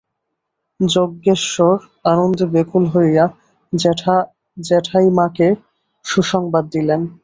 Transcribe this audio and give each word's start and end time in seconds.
যজ্ঞেশ্বর 0.79 1.75
আনন্দে 2.05 2.45
ব্যাকুল 2.53 2.83
হইয়া 2.93 3.25
জ্যাঠাইমাকে 4.57 5.47
সুসংবাদ 6.05 6.63
দিলেন। 6.75 7.01